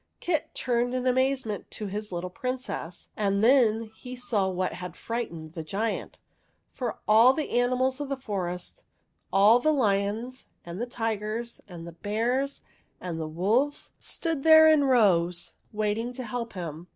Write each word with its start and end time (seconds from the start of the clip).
Kit 0.19 0.55
turned 0.55 0.95
in 0.95 1.05
amazement 1.05 1.69
to 1.69 1.85
his 1.85 2.11
little 2.11 2.31
Princess; 2.31 3.09
and 3.15 3.43
then 3.43 3.91
he 3.95 4.15
saw 4.15 4.49
what 4.49 4.73
had 4.73 4.95
frightened 4.95 5.53
the 5.53 5.61
giant, 5.63 6.17
for 6.71 6.97
all 7.07 7.33
the 7.33 7.51
animals 7.51 8.01
of 8.01 8.09
the 8.09 8.17
forest, 8.17 8.81
all 9.31 9.59
the 9.59 9.71
lions 9.71 10.49
and 10.65 10.81
the 10.81 10.87
tigers 10.87 11.61
and 11.67 11.85
the 11.85 11.91
bears 11.93 12.61
and 12.99 13.19
the 13.19 13.27
wolves, 13.29 13.91
stood 13.99 14.41
there 14.41 14.67
in 14.67 14.85
rows, 14.85 15.53
waiting 15.71 16.11
to 16.13 16.23
help 16.23 16.53
him. 16.53 16.87